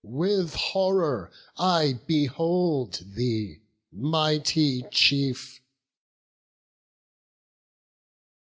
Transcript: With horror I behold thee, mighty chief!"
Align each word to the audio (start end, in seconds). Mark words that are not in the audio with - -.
With 0.03 0.55
horror 0.55 1.31
I 1.59 1.93
behold 2.07 3.03
thee, 3.13 3.61
mighty 3.91 4.81
chief!" 4.89 5.61